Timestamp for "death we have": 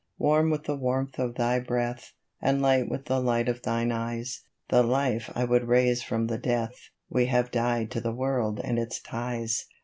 6.39-7.51